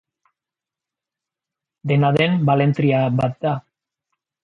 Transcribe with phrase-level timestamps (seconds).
[1.91, 3.57] Dena den, balentria bat da.